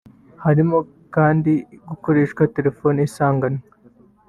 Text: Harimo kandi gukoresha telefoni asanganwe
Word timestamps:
Harimo 0.43 0.77
kandi 1.15 1.53
gukoresha 1.89 2.43
telefoni 2.55 2.99
asanganwe 3.07 3.63